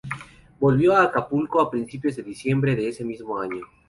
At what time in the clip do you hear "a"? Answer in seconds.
0.95-1.03, 1.61-1.69